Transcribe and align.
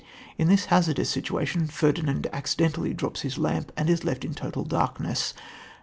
In 0.35 0.47
this 0.47 0.65
hazardous 0.73 1.11
situation, 1.11 1.67
Ferdinand 1.67 2.25
accidentally 2.33 2.91
drops 2.91 3.21
his 3.21 3.37
lamp 3.37 3.71
and 3.77 3.87
is 3.87 4.03
left 4.03 4.25
in 4.25 4.33
total 4.33 4.63
darkness. 4.63 5.35